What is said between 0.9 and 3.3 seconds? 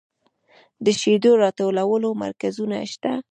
شیدو راټولولو مرکزونه شته؟